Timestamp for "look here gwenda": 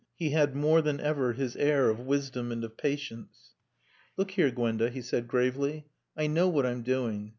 4.17-4.89